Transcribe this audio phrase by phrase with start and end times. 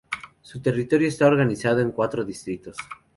[0.41, 2.75] Su territorio está organizado en cuatro distritos.